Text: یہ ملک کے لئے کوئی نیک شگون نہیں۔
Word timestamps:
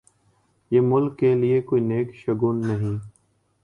یہ 0.71 0.81
ملک 0.83 1.17
کے 1.19 1.33
لئے 1.35 1.61
کوئی 1.67 1.81
نیک 1.81 2.15
شگون 2.15 2.67
نہیں۔ 2.67 2.97